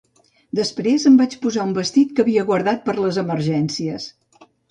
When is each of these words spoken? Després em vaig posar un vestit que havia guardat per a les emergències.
Després 0.59 1.03
em 1.09 1.17
vaig 1.19 1.35
posar 1.43 1.65
un 1.71 1.75
vestit 1.75 2.15
que 2.19 2.25
havia 2.25 2.47
guardat 2.49 2.83
per 2.89 2.97
a 2.97 2.99
les 3.05 3.23
emergències. 3.25 4.11